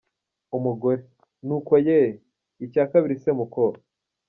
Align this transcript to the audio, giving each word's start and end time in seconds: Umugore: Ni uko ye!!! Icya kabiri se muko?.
Umugore: 0.57 1.01
Ni 1.45 1.51
uko 1.57 1.73
ye!!! 1.87 1.99
Icya 2.65 2.83
kabiri 2.91 3.15
se 3.23 3.31
muko?. 3.39 3.63